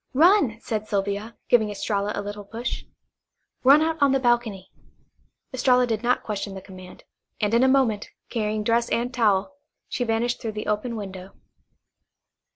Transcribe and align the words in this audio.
"Run," 0.15 0.57
said 0.61 0.87
Sylvia, 0.87 1.37
giving 1.47 1.69
Estralla 1.69 2.11
a 2.15 2.23
little 2.23 2.43
push. 2.43 2.85
"Run 3.63 3.83
out 3.83 3.99
on 4.01 4.13
the 4.13 4.19
balcony." 4.19 4.71
Estralla 5.53 5.85
did 5.85 6.01
not 6.01 6.23
question 6.23 6.55
the 6.55 6.59
command, 6.61 7.03
and 7.39 7.53
in 7.53 7.63
a 7.63 7.67
moment, 7.67 8.09
carrying 8.27 8.63
dress 8.63 8.89
and 8.89 9.13
towel, 9.13 9.53
she 9.87 10.01
had 10.01 10.07
vanished 10.07 10.41
through 10.41 10.53
the 10.53 10.65
open 10.65 10.95
window. 10.95 11.33